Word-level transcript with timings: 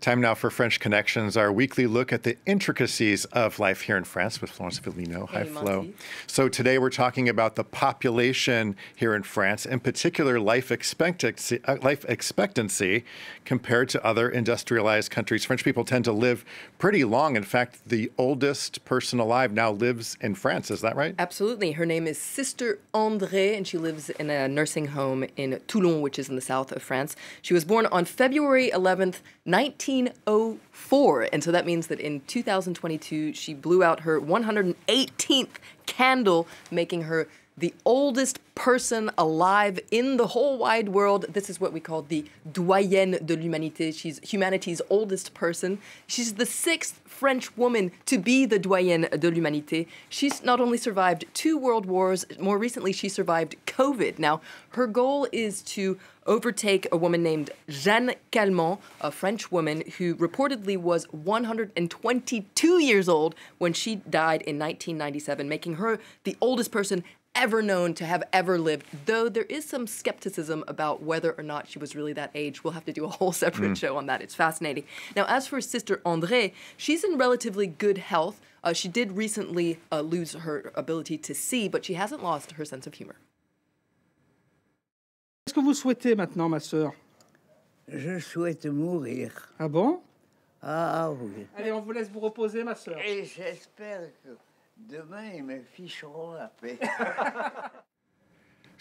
Time 0.00 0.22
now 0.22 0.34
for 0.34 0.48
French 0.48 0.80
Connections, 0.80 1.36
our 1.36 1.52
weekly 1.52 1.86
look 1.86 2.10
at 2.10 2.22
the 2.22 2.38
intricacies 2.46 3.26
of 3.26 3.58
life 3.58 3.82
here 3.82 3.98
in 3.98 4.04
France 4.04 4.40
with 4.40 4.48
Florence 4.48 4.80
Villeminot. 4.80 5.28
Hi, 5.28 5.44
Flo. 5.44 5.88
So 6.26 6.48
today 6.48 6.78
we're 6.78 6.88
talking 6.88 7.28
about 7.28 7.54
the 7.54 7.64
population 7.64 8.76
here 8.96 9.14
in 9.14 9.22
France, 9.22 9.66
in 9.66 9.78
particular 9.78 10.40
life 10.40 10.72
expectancy, 10.72 11.60
uh, 11.66 11.76
life 11.82 12.06
expectancy 12.08 13.04
compared 13.44 13.90
to 13.90 14.02
other 14.02 14.30
industrialized 14.30 15.10
countries. 15.10 15.44
French 15.44 15.64
people 15.64 15.84
tend 15.84 16.06
to 16.06 16.12
live 16.12 16.46
pretty 16.78 17.04
long. 17.04 17.36
In 17.36 17.42
fact, 17.42 17.86
the 17.86 18.10
oldest 18.16 18.82
person 18.86 19.20
alive 19.20 19.52
now 19.52 19.70
lives 19.70 20.16
in 20.22 20.34
France. 20.34 20.70
Is 20.70 20.80
that 20.80 20.96
right? 20.96 21.14
Absolutely. 21.18 21.72
Her 21.72 21.84
name 21.84 22.06
is 22.06 22.16
Sister 22.16 22.78
André, 22.94 23.54
and 23.54 23.68
she 23.68 23.76
lives 23.76 24.08
in 24.08 24.30
a 24.30 24.48
nursing 24.48 24.86
home 24.86 25.26
in 25.36 25.60
Toulon, 25.66 26.00
which 26.00 26.18
is 26.18 26.30
in 26.30 26.36
the 26.36 26.40
south 26.40 26.72
of 26.72 26.82
France. 26.82 27.16
She 27.42 27.52
was 27.52 27.66
born 27.66 27.84
on 27.84 28.06
February 28.06 28.70
11th, 28.70 29.16
1904. 29.90 31.28
And 31.32 31.42
so 31.42 31.52
that 31.52 31.66
means 31.66 31.88
that 31.88 32.00
in 32.00 32.20
2022, 32.22 33.34
she 33.34 33.54
blew 33.54 33.82
out 33.82 34.00
her 34.00 34.20
118th 34.20 35.48
candle, 35.86 36.46
making 36.70 37.02
her 37.02 37.28
the 37.60 37.74
oldest 37.84 38.40
person 38.54 39.10
alive 39.16 39.78
in 39.90 40.16
the 40.16 40.28
whole 40.28 40.58
wide 40.58 40.88
world. 40.88 41.24
This 41.30 41.48
is 41.48 41.60
what 41.60 41.72
we 41.72 41.80
call 41.80 42.02
the 42.02 42.24
doyenne 42.50 43.18
de 43.24 43.36
l'humanité. 43.36 43.94
She's 43.94 44.18
humanity's 44.20 44.82
oldest 44.90 45.32
person. 45.34 45.78
She's 46.06 46.34
the 46.34 46.46
sixth 46.46 47.00
French 47.04 47.56
woman 47.56 47.92
to 48.06 48.18
be 48.18 48.46
the 48.46 48.58
doyenne 48.58 49.08
de 49.10 49.30
l'humanité. 49.30 49.86
She's 50.08 50.42
not 50.42 50.60
only 50.60 50.78
survived 50.78 51.24
two 51.34 51.56
world 51.56 51.86
wars, 51.86 52.26
more 52.38 52.58
recently, 52.58 52.92
she 52.92 53.08
survived 53.08 53.56
COVID. 53.66 54.18
Now, 54.18 54.40
her 54.70 54.86
goal 54.86 55.26
is 55.32 55.62
to 55.62 55.98
overtake 56.26 56.86
a 56.92 56.96
woman 56.96 57.22
named 57.22 57.50
Jeanne 57.68 58.14
Calment, 58.30 58.78
a 59.00 59.10
French 59.10 59.50
woman 59.50 59.82
who 59.98 60.14
reportedly 60.16 60.76
was 60.76 61.04
122 61.12 62.82
years 62.82 63.08
old 63.08 63.34
when 63.58 63.72
she 63.72 63.96
died 63.96 64.42
in 64.42 64.58
1997, 64.58 65.48
making 65.48 65.74
her 65.74 65.98
the 66.24 66.36
oldest 66.40 66.70
person 66.70 67.02
ever 67.40 67.62
known 67.62 67.94
to 67.94 68.04
have 68.04 68.22
ever 68.34 68.58
lived, 68.58 68.84
though 69.06 69.28
there 69.30 69.44
is 69.44 69.64
some 69.64 69.86
skepticism 69.86 70.62
about 70.68 71.02
whether 71.02 71.32
or 71.32 71.42
not 71.42 71.66
she 71.66 71.78
was 71.78 71.96
really 71.96 72.12
that 72.12 72.30
age. 72.34 72.62
We'll 72.62 72.74
have 72.74 72.84
to 72.84 72.92
do 72.92 73.06
a 73.06 73.08
whole 73.08 73.32
separate 73.32 73.78
show 73.78 73.96
on 73.96 74.06
that. 74.06 74.20
It's 74.20 74.34
fascinating. 74.34 74.84
Now, 75.16 75.24
as 75.26 75.46
for 75.46 75.60
Sister 75.62 76.02
André, 76.04 76.52
she's 76.76 77.02
in 77.02 77.16
relatively 77.16 77.66
good 77.66 77.96
health. 77.96 78.40
Uh, 78.62 78.74
she 78.74 78.88
did 78.88 79.12
recently 79.16 79.78
uh, 79.90 80.02
lose 80.02 80.34
her 80.34 80.70
ability 80.74 81.16
to 81.16 81.34
see, 81.34 81.66
but 81.66 81.82
she 81.82 81.94
hasn't 81.94 82.22
lost 82.22 82.52
her 82.52 82.64
sense 82.66 82.86
of 82.86 82.92
humor. 82.94 83.16
Qu'est-ce 85.46 85.54
que 85.54 85.62
vous 85.62 85.74
souhaitez 85.74 86.14
maintenant, 86.14 86.50
ma 86.50 86.60
sœur 86.60 86.92
Je 87.88 88.20
souhaite 88.20 88.66
mourir. 88.66 89.30
Ah 89.58 89.66
bon 89.66 90.00
Ah 90.62 91.10
oui. 91.10 91.46
Allez, 91.56 91.72
on 91.72 91.80
vous 91.80 91.92
laisse 91.92 92.10
vous 92.10 92.20
reposer, 92.20 92.62
ma 92.62 92.74
sœur. 92.74 92.98
Et 93.02 93.24
j'espère 93.24 94.02
que 94.22 94.36
demain, 94.76 95.32
ils 95.36 95.42
me 95.42 95.60
ficheront 95.76 96.34
la 96.34 96.48
paix. 96.48 96.78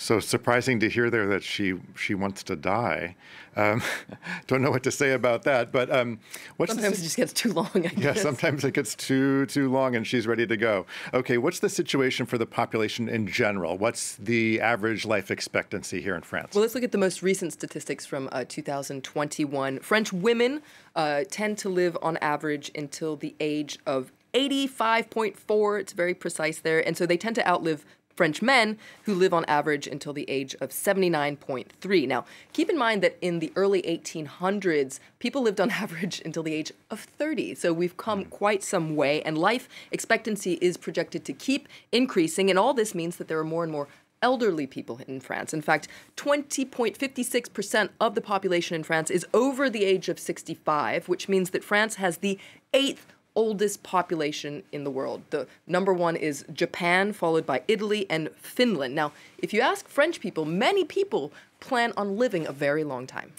So 0.02 0.22
surprising 0.22 0.80
to 0.80 0.88
hear 0.90 1.10
there 1.10 1.28
that 1.28 1.44
she 1.44 1.74
she 1.94 2.16
wants 2.16 2.42
to 2.44 2.56
die. 2.56 3.18
Um, 3.58 3.82
don't 4.48 4.62
know 4.62 4.72
what 4.72 4.84
to 4.84 4.92
say 4.92 5.12
about 5.12 5.44
that, 5.44 5.74
but 5.74 5.94
um, 5.94 6.20
what's 6.56 6.74
the 6.74 6.82
Sometimes 6.82 7.00
it 7.00 7.04
just 7.04 7.18
gets 7.18 7.34
too 7.34 7.52
long, 7.52 7.70
I 7.76 7.80
Yeah, 7.98 8.14
guess. 8.14 8.22
sometimes 8.22 8.64
it 8.64 8.74
gets 8.74 8.96
too 8.96 9.46
too 9.48 9.70
long 9.70 9.98
and 9.98 10.08
she's 10.08 10.26
ready 10.26 10.48
to 10.48 10.56
go. 10.56 10.86
Okay, 11.14 11.38
what's 11.38 11.60
the 11.60 11.68
situation 11.68 12.26
for 12.26 12.38
the 12.38 12.46
population 12.46 13.10
in 13.10 13.28
general? 13.28 13.78
What's 13.78 14.16
the 14.16 14.62
average 14.62 15.06
life 15.06 15.30
expectancy 15.32 16.02
here 16.02 16.16
in 16.16 16.22
France? 16.22 16.56
Well, 16.56 16.62
let's 16.62 16.76
look 16.76 16.86
at 16.86 16.94
the 16.94 16.98
most 16.98 17.22
recent 17.22 17.52
statistics 17.52 18.06
from 18.06 18.30
uh, 18.32 18.46
2021. 18.48 19.80
French 19.80 20.14
women 20.14 20.62
uh, 20.96 21.26
tend 21.30 21.58
to 21.58 21.68
live 21.68 21.98
on 22.02 22.16
average 22.22 22.72
until 22.74 23.18
the 23.18 23.36
age 23.42 23.78
of 23.86 24.14
85.4. 24.34 25.80
It's 25.80 25.94
very 25.94 26.14
precise 26.14 26.60
there. 26.60 26.86
And 26.86 26.98
so 26.98 27.06
they 27.06 27.18
tend 27.18 27.36
to 27.36 27.48
outlive 27.48 27.86
French 28.20 28.42
men 28.42 28.78
who 29.04 29.16
live 29.16 29.34
on 29.34 29.46
average 29.46 29.88
until 29.88 30.12
the 30.12 30.30
age 30.30 30.54
of 30.56 30.72
79.3. 30.72 32.06
Now, 32.06 32.26
keep 32.52 32.70
in 32.70 32.78
mind 32.78 33.02
that 33.02 33.18
in 33.22 33.40
the 33.40 33.54
early 33.56 33.82
1800s, 33.84 35.00
people 35.20 35.42
lived 35.42 35.62
on 35.62 35.72
average 35.86 36.22
until 36.26 36.44
the 36.44 36.54
age 36.54 36.74
of 36.92 37.00
30. 37.00 37.56
So 37.56 37.72
we've 37.72 37.96
come 37.96 38.26
quite 38.26 38.62
some 38.62 38.98
way, 38.98 39.22
and 39.22 39.38
life 39.38 39.70
expectancy 39.90 40.58
is 40.60 40.76
projected 40.76 41.24
to 41.24 41.34
keep 41.34 41.70
increasing. 41.94 42.50
And 42.50 42.60
all 42.60 42.74
this 42.74 42.94
means 42.94 43.16
that 43.16 43.30
there 43.30 43.40
are 43.40 43.46
more 43.46 43.64
and 43.64 43.72
more 43.72 43.88
elderly 44.22 44.68
people 44.68 45.00
in 45.08 45.22
France. 45.22 45.54
In 45.54 45.62
fact, 45.62 45.88
20.56% 46.18 47.90
of 48.02 48.16
the 48.16 48.22
population 48.22 48.76
in 48.76 48.84
France 48.84 49.10
is 49.10 49.26
over 49.34 49.70
the 49.70 49.86
age 49.86 50.10
of 50.10 50.20
65, 50.20 51.08
which 51.08 51.30
means 51.30 51.52
that 51.52 51.64
France 51.64 51.96
has 51.96 52.18
the 52.18 52.38
eighth 52.74 53.14
oldest 53.44 53.78
population 53.84 54.54
in 54.72 54.84
the 54.84 54.92
world. 54.92 55.22
The 55.30 55.48
number 55.66 55.94
one 55.94 56.16
is 56.18 56.36
Japan, 56.54 57.14
followed 57.14 57.46
by 57.46 57.62
Italy 57.68 58.06
and 58.10 58.30
Finland. 58.58 58.94
Now, 58.94 59.12
if 59.46 59.54
you 59.54 59.62
ask 59.62 59.88
French 59.88 60.20
people, 60.20 60.44
many 60.46 60.84
people 60.84 61.32
plan 61.62 61.94
on 61.96 62.18
living 62.18 62.46
a 62.48 62.52
very 62.52 62.84
long 62.84 63.08
time. 63.08 63.32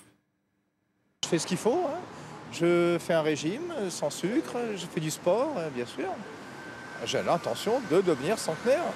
Je 1.24 1.28
fais 1.28 1.38
ce 1.38 1.46
qu'il 1.46 1.58
faut. 1.58 1.84
hein. 1.86 2.00
Je 2.52 2.98
fais 2.98 3.14
un 3.14 3.22
régime 3.22 3.70
euh, 3.78 3.90
sans 3.90 4.10
sucre, 4.10 4.56
je 4.74 4.86
fais 4.86 5.00
du 5.00 5.10
sport, 5.10 5.52
euh, 5.58 5.68
bien 5.70 5.86
sûr. 5.86 6.08
J'ai 7.04 7.22
l'intention 7.22 7.80
de 7.90 8.00
devenir 8.00 8.38
centenaire. 8.38 8.92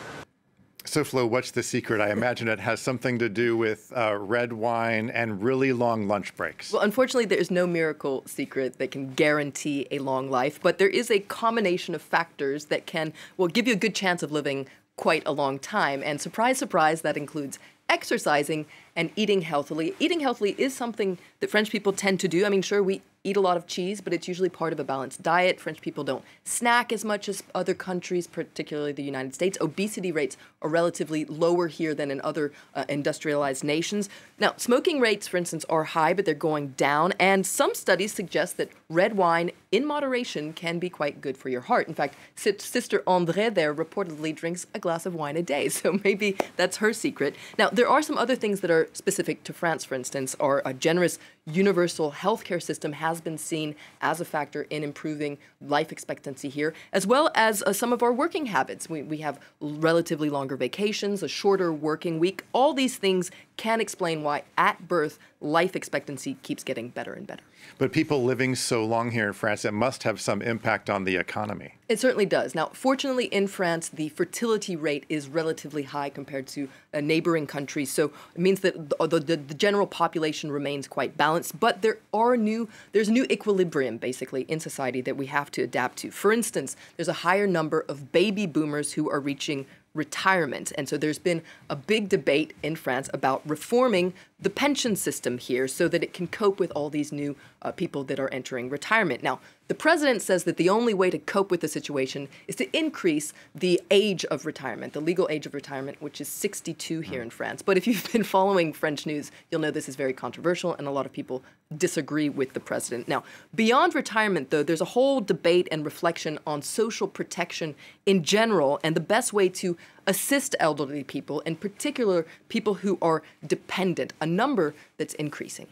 So, 0.95 1.03
Flo, 1.03 1.27
what's 1.27 1.51
the 1.51 1.65
secret? 1.65 2.01
I 2.01 2.13
imagine 2.13 2.47
it 2.47 2.61
has 2.61 2.79
something 2.79 3.19
to 3.19 3.29
do 3.29 3.57
with 3.57 3.93
uh, 3.97 4.17
red 4.17 4.53
wine 4.53 5.11
and 5.11 5.43
really 5.43 5.73
long 5.73 6.07
lunch 6.07 6.37
breaks. 6.37 6.73
Well, 6.73 6.83
unfortunately, 6.83 7.25
there 7.25 7.37
is 7.37 7.51
no 7.51 7.67
miracle 7.67 8.23
secret 8.27 8.79
that 8.79 8.93
can 8.93 9.13
guarantee 9.13 9.89
a 9.91 9.99
long 9.99 10.31
life, 10.31 10.61
but 10.63 10.79
there 10.79 10.89
is 10.89 11.11
a 11.11 11.19
combination 11.19 11.97
of 11.97 12.01
factors 12.01 12.67
that 12.67 12.87
can, 12.87 13.13
well, 13.37 13.49
give 13.49 13.67
you 13.67 13.73
a 13.73 13.77
good 13.77 13.97
chance 13.97 14.23
of 14.23 14.31
living 14.31 14.69
quite 14.95 15.25
a 15.27 15.33
long 15.33 15.59
time. 15.59 16.01
And 16.05 16.21
surprise, 16.21 16.59
surprise, 16.59 17.03
that 17.03 17.17
includes 17.17 17.59
exercising 17.89 18.65
and 18.95 19.11
eating 19.17 19.43
healthily. 19.43 19.97
Eating 19.99 20.21
healthily 20.21 20.55
is 20.59 20.77
something 20.77 21.19
that 21.41 21.51
French 21.51 21.71
people 21.71 21.93
tend 21.93 22.21
to 22.21 22.29
do. 22.29 22.47
I 22.47 22.49
mean, 22.51 22.63
sure, 22.63 22.85
we 22.85 23.03
eat 23.25 23.37
a 23.37 23.41
lot 23.41 23.57
of 23.57 23.67
cheese, 23.67 24.01
but 24.01 24.13
it's 24.13 24.29
usually 24.29 24.51
part 24.51 24.73
of 24.73 24.79
a 24.79 24.85
balanced 24.85 25.23
diet. 25.23 25.59
French 25.59 25.81
people 25.81 26.05
don't 26.05 26.25
snack 26.45 26.93
as 26.93 27.05
much 27.05 27.29
as 27.29 27.43
other 27.55 27.75
countries, 27.75 28.27
particularly 28.27 28.93
the 28.93 29.03
United 29.03 29.35
States. 29.35 29.59
Obesity 29.61 30.13
rates 30.13 30.37
are 30.61 30.69
relatively 30.69 31.25
lower 31.25 31.67
here 31.69 31.95
than 31.95 32.11
in 32.11 32.21
other 32.21 32.53
uh, 32.75 32.85
industrialized 32.89 33.65
nations. 33.65 34.09
Now, 34.39 34.53
smoking 34.59 35.01
rates, 35.01 35.27
for 35.27 35.39
instance, 35.39 35.65
are 35.71 35.85
high, 35.85 36.13
but 36.13 36.27
they're 36.27 36.35
going 36.35 36.69
down. 36.69 37.13
And 37.19 37.47
some 37.47 37.75
studies 37.75 38.13
suggest 38.13 38.59
that 38.59 38.69
red 38.91 39.17
wine 39.17 39.51
in 39.75 39.85
moderation 39.85 40.53
can 40.53 40.79
be 40.79 40.89
quite 40.89 41.21
good 41.21 41.37
for 41.37 41.49
your 41.49 41.63
heart. 41.63 41.89
In 41.89 41.95
fact, 41.95 42.15
Sis- 42.37 42.63
Sister 42.63 43.01
André 43.09 43.53
there 43.53 43.75
reportedly 43.75 44.33
drinks 44.33 44.67
a 44.73 44.79
glass 44.79 45.05
of 45.05 45.17
wine 45.17 45.37
a 45.37 45.43
day, 45.43 45.69
so 45.79 45.99
maybe 46.05 46.37
that's 46.57 46.77
her 46.77 46.93
secret. 46.93 47.35
Now, 47.59 47.71
there 47.71 47.89
are 47.89 48.01
some 48.01 48.17
other 48.17 48.37
things 48.37 48.61
that 48.61 48.71
are 48.71 48.89
specific 48.93 49.43
to 49.45 49.53
France, 49.53 49.85
for 49.85 49.97
instance. 49.97 50.37
Our 50.39 50.63
uh, 50.65 50.73
generous 50.75 51.19
universal 51.47 52.13
healthcare 52.13 52.63
system 52.63 52.93
has 52.93 53.21
been 53.21 53.37
seen 53.37 53.75
as 54.01 54.21
a 54.21 54.25
factor 54.25 54.63
in 54.71 54.85
improving 54.85 55.39
life 55.61 55.91
expectancy 55.91 56.49
here, 56.49 56.73
as 56.93 57.07
well 57.07 57.31
as 57.35 57.63
uh, 57.63 57.73
some 57.73 57.93
of 57.93 58.03
our 58.03 58.13
working 58.13 58.47
habits. 58.47 58.89
We, 58.89 59.03
we 59.03 59.19
have 59.19 59.41
relatively 59.61 60.31
longer 60.31 60.57
vacations, 60.57 61.23
a 61.23 61.29
shorter 61.29 61.73
working 61.73 62.19
week. 62.21 62.45
All 62.53 62.73
these 62.75 62.97
things 62.97 63.31
can 63.57 63.81
explain 63.81 64.23
why 64.23 64.45
at 64.57 64.89
birth 64.89 65.19
life 65.45 65.77
expectancy 65.77 66.39
keeps 66.43 66.65
getting 66.65 66.89
better 66.89 67.13
and 67.13 67.27
better. 67.27 67.45
But 67.79 67.93
people 67.93 68.25
living 68.25 68.55
so 68.55 68.85
long 68.85 69.11
here 69.11 69.27
in 69.27 69.33
France, 69.33 69.65
it 69.65 69.73
must 69.73 70.03
have 70.03 70.21
some 70.21 70.43
impact 70.43 70.89
on 70.89 71.05
the 71.05 71.17
economy. 71.17 71.75
It 71.89 72.01
certainly 72.01 72.27
does. 72.27 72.55
Now, 72.55 72.71
fortunately, 72.73 73.27
in 73.27 73.47
France, 73.47 73.89
the 73.91 74.09
fertility 74.11 74.75
rate 74.75 75.05
is 75.09 75.29
relatively 75.29 75.83
high 75.83 76.09
compared 76.09 76.47
to 76.49 76.69
uh, 76.93 77.01
neighboring 77.01 77.47
countries. 77.47 77.93
So 77.93 78.11
it 78.35 78.41
means 78.41 78.61
that 78.61 78.91
the, 78.91 79.07
the, 79.07 79.21
the, 79.21 79.37
the 79.37 79.55
general 79.55 79.87
population 79.87 80.51
remains 80.51 80.89
quite 80.89 81.17
balanced. 81.17 81.61
But 81.61 81.83
there 81.83 81.99
are 82.13 82.37
new, 82.37 82.69
there's 82.93 83.09
a 83.09 83.13
new 83.13 83.25
equilibrium 83.31 83.99
basically 83.99 84.43
in 84.43 84.61
society 84.61 85.03
that 85.03 85.17
we 85.17 85.27
have 85.27 85.51
to 85.53 85.63
adapt 85.63 85.99
to. 85.99 86.11
For 86.11 86.33
instance, 86.33 86.77
there's 86.97 87.09
a 87.09 87.13
higher 87.13 87.47
number 87.47 87.85
of 87.89 88.13
baby 88.13 88.47
boomers 88.47 88.93
who 88.93 89.11
are 89.11 89.21
reaching 89.21 89.67
retirement. 89.95 90.73
And 90.77 90.89
so 90.89 90.97
there's 90.97 91.21
been 91.21 91.43
a 91.71 91.77
big 91.77 92.09
debate 92.09 92.53
in 92.63 92.77
France 92.77 93.09
about 93.15 93.43
reforming 93.49 94.13
the 94.45 94.51
pension 94.51 94.95
system 94.95 95.39
here 95.39 95.67
so 95.67 95.89
that 95.89 96.03
it 96.03 96.13
can 96.13 96.27
cope 96.27 96.61
with 96.61 96.71
all 96.73 96.91
these 96.91 97.11
new 97.13 97.35
uh, 97.63 97.73
people 97.73 98.05
that 98.05 98.21
are 98.21 98.29
entering 98.29 98.69
retirement. 98.69 99.23
Now, 99.23 99.41
the 99.67 99.75
president 99.75 100.21
says 100.21 100.45
that 100.45 100.59
the 100.59 100.69
only 100.69 100.93
way 100.93 101.09
to 101.09 101.19
cope 101.19 101.51
with 101.51 101.63
the 101.63 101.69
situation 101.69 102.29
is 102.47 102.55
to 102.57 102.77
increase 102.77 103.33
the 103.55 103.81
age 103.91 104.27
of 104.27 104.45
retirement, 104.45 104.93
the 104.93 105.01
legal 105.01 105.27
age 105.31 105.47
of 105.47 105.55
retirement, 105.55 106.03
which 106.03 106.21
is 106.21 106.29
62 106.29 107.01
here 107.01 107.23
in 107.23 107.31
France. 107.31 107.63
But 107.63 107.79
if 107.79 107.87
you've 107.87 108.13
been 108.13 108.25
following 108.25 108.75
French 108.75 109.07
news, 109.07 109.33
you'll 109.51 109.63
know 109.63 109.71
this 109.71 109.89
is 109.89 109.97
very 109.97 110.13
controversial 110.13 110.75
and 110.75 110.87
a 110.87 110.91
lot 110.91 111.07
of 111.07 111.13
people 111.13 111.43
disagree 111.79 112.29
with 112.29 112.53
the 112.53 112.61
president. 112.61 113.09
Now, 113.09 113.25
beyond 113.55 113.95
retirement, 113.95 114.51
though, 114.51 114.63
there's 114.63 114.83
a 114.83 114.87
whole 114.87 115.23
debate 115.23 115.67
and 115.73 115.85
reflection 115.85 116.39
on 116.47 116.61
social 116.61 117.09
protection 117.09 117.75
in 118.05 118.23
general 118.23 118.79
and 118.85 118.95
the 118.95 119.01
best 119.01 119.33
way 119.33 119.49
to 119.49 119.79
assist 120.07 120.55
elderly 120.61 121.03
people, 121.03 121.41
in 121.41 121.57
particular 121.57 122.27
people 122.51 122.75
who 122.75 122.99
are 123.01 123.23
dependent, 123.47 124.13
a 124.21 124.27
number 124.35 124.73
that's 124.99 125.15
increasing. 125.19 125.67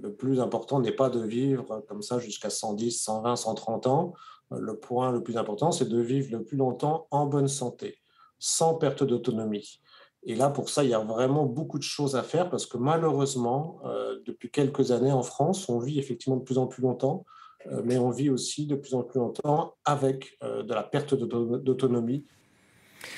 Le 0.00 0.12
plus 0.12 0.40
important 0.40 0.80
n'est 0.80 0.92
pas 0.92 1.10
de 1.10 1.20
vivre 1.20 1.84
comme 1.88 2.02
ça 2.02 2.18
jusqu'à 2.18 2.48
110, 2.48 2.92
120, 3.02 3.36
130 3.36 3.86
ans. 3.86 4.14
Le 4.50 4.76
point 4.76 5.12
le 5.12 5.22
plus 5.22 5.36
important, 5.36 5.72
c'est 5.72 5.88
de 5.88 6.00
vivre 6.00 6.30
le 6.32 6.44
plus 6.44 6.56
longtemps 6.56 7.06
en 7.10 7.26
bonne 7.26 7.48
santé, 7.48 7.98
sans 8.38 8.74
perte 8.74 9.04
d'autonomie. 9.04 9.80
Et 10.22 10.34
là, 10.34 10.50
pour 10.50 10.68
ça, 10.68 10.84
il 10.84 10.90
y 10.90 10.94
a 10.94 11.00
vraiment 11.00 11.46
beaucoup 11.46 11.78
de 11.78 11.84
choses 11.84 12.14
à 12.14 12.22
faire 12.22 12.50
parce 12.50 12.66
que 12.66 12.76
malheureusement, 12.76 13.80
euh, 13.84 14.20
depuis 14.26 14.50
quelques 14.50 14.90
années 14.90 15.12
en 15.12 15.22
France, 15.22 15.68
on 15.68 15.78
vit 15.78 15.98
effectivement 15.98 16.36
de 16.36 16.42
plus 16.42 16.58
en 16.58 16.66
plus 16.66 16.82
longtemps, 16.82 17.24
euh, 17.66 17.80
mais 17.84 17.98
on 17.98 18.10
vit 18.10 18.28
aussi 18.28 18.66
de 18.66 18.76
plus 18.76 18.94
en 18.94 19.02
plus 19.02 19.18
longtemps 19.18 19.74
avec 19.84 20.36
euh, 20.42 20.62
de 20.62 20.74
la 20.74 20.82
perte 20.82 21.14
d'autonomie 21.14 22.26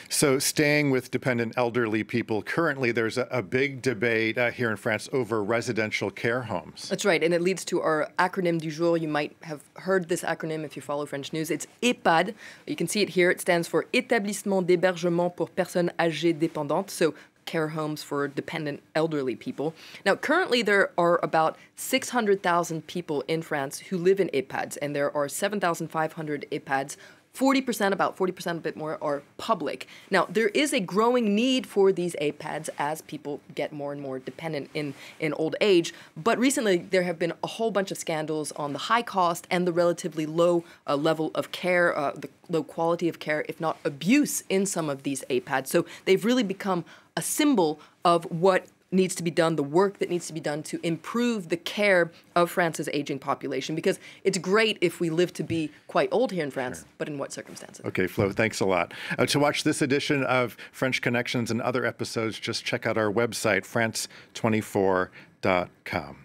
So, 0.08 0.38
staying 0.38 0.90
with 0.90 1.10
dependent 1.10 1.54
elderly 1.56 2.04
people, 2.04 2.42
currently 2.42 2.92
there's 2.92 3.18
a, 3.18 3.26
a 3.30 3.42
big 3.42 3.82
debate 3.82 4.38
uh, 4.38 4.50
here 4.50 4.70
in 4.70 4.76
France 4.76 5.08
over 5.12 5.42
residential 5.42 6.10
care 6.10 6.42
homes. 6.42 6.88
That's 6.88 7.04
right, 7.04 7.22
and 7.22 7.34
it 7.34 7.40
leads 7.40 7.64
to 7.66 7.80
our 7.80 8.10
acronym 8.18 8.60
du 8.60 8.70
jour. 8.70 8.96
You 8.96 9.08
might 9.08 9.36
have 9.42 9.62
heard 9.76 10.08
this 10.08 10.22
acronym 10.22 10.64
if 10.64 10.76
you 10.76 10.82
follow 10.82 11.06
French 11.06 11.32
news. 11.32 11.50
It's 11.50 11.66
EHPAD. 11.82 12.34
You 12.66 12.76
can 12.76 12.88
see 12.88 13.02
it 13.02 13.10
here. 13.10 13.30
It 13.30 13.40
stands 13.40 13.68
for 13.68 13.86
Établissement 13.92 14.66
d'hébergement 14.66 15.34
pour 15.34 15.48
personnes 15.50 15.90
âgées 15.98 16.38
dépendantes. 16.38 16.90
So, 16.90 17.14
care 17.44 17.68
homes 17.68 18.02
for 18.02 18.28
dependent 18.28 18.80
elderly 18.94 19.34
people. 19.34 19.74
Now, 20.06 20.14
currently, 20.14 20.62
there 20.62 20.90
are 20.96 21.18
about 21.22 21.56
600,000 21.76 22.86
people 22.86 23.22
in 23.26 23.42
France 23.42 23.80
who 23.80 23.98
live 23.98 24.20
in 24.20 24.28
EHPADs, 24.28 24.78
and 24.80 24.94
there 24.94 25.14
are 25.16 25.28
7,500 25.28 26.46
EHPADs 26.50 26.96
40%, 27.34 27.92
about 27.92 28.16
40%, 28.16 28.50
a 28.50 28.60
bit 28.60 28.76
more, 28.76 28.98
are 29.02 29.22
public. 29.38 29.86
Now, 30.10 30.26
there 30.28 30.48
is 30.48 30.72
a 30.72 30.80
growing 30.80 31.34
need 31.34 31.66
for 31.66 31.90
these 31.90 32.14
EHPADs 32.20 32.68
as 32.78 33.00
people 33.02 33.40
get 33.54 33.72
more 33.72 33.92
and 33.92 34.02
more 34.02 34.18
dependent 34.18 34.68
in, 34.74 34.94
in 35.18 35.32
old 35.34 35.56
age. 35.60 35.94
But 36.16 36.38
recently, 36.38 36.76
there 36.76 37.04
have 37.04 37.18
been 37.18 37.32
a 37.42 37.46
whole 37.46 37.70
bunch 37.70 37.90
of 37.90 37.96
scandals 37.96 38.52
on 38.52 38.74
the 38.74 38.78
high 38.80 39.02
cost 39.02 39.46
and 39.50 39.66
the 39.66 39.72
relatively 39.72 40.26
low 40.26 40.64
uh, 40.86 40.96
level 40.96 41.30
of 41.34 41.52
care, 41.52 41.96
uh, 41.96 42.12
the 42.12 42.28
low 42.50 42.62
quality 42.62 43.08
of 43.08 43.18
care, 43.18 43.46
if 43.48 43.60
not 43.60 43.78
abuse, 43.84 44.44
in 44.50 44.66
some 44.66 44.90
of 44.90 45.02
these 45.02 45.24
EHPADs. 45.30 45.68
So 45.68 45.86
they've 46.04 46.24
really 46.24 46.42
become 46.42 46.84
a 47.16 47.22
symbol 47.22 47.80
of 48.04 48.24
what 48.30 48.66
needs 48.92 49.14
to 49.16 49.22
be 49.22 49.30
done, 49.30 49.56
the 49.56 49.62
work 49.62 49.98
that 49.98 50.10
needs 50.10 50.26
to 50.26 50.32
be 50.32 50.40
done 50.40 50.62
to 50.64 50.78
improve 50.82 51.48
the 51.48 51.56
care 51.56 52.10
of 52.36 52.50
France's 52.50 52.88
aging 52.92 53.18
population. 53.18 53.74
Because 53.74 53.98
it's 54.24 54.36
great 54.38 54.78
if 54.80 55.00
we 55.00 55.10
live 55.10 55.32
to 55.34 55.42
be 55.42 55.70
quite 55.86 56.08
old 56.12 56.32
here 56.32 56.44
in 56.44 56.50
France, 56.50 56.80
sure. 56.80 56.88
but 56.98 57.08
in 57.08 57.18
what 57.18 57.32
circumstances? 57.32 57.84
Okay, 57.86 58.06
Flo, 58.06 58.30
thanks 58.30 58.60
a 58.60 58.66
lot. 58.66 58.92
Uh, 59.18 59.26
to 59.26 59.38
watch 59.38 59.64
this 59.64 59.82
edition 59.82 60.24
of 60.24 60.56
French 60.72 61.02
Connections 61.02 61.50
and 61.50 61.60
other 61.62 61.84
episodes, 61.84 62.38
just 62.38 62.64
check 62.64 62.86
out 62.86 62.96
our 62.96 63.12
website, 63.12 63.62
france24.com. 63.62 66.21